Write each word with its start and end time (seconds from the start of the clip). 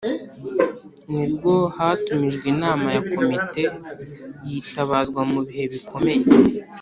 nibwo 1.13 1.53
hatumijwe 1.77 2.45
inama 2.53 2.87
ya 2.95 3.01
komite 3.15 3.63
yitabazwa 4.47 5.21
mu 5.31 5.39
bihe 5.47 5.65
bikomeye. 5.75 6.25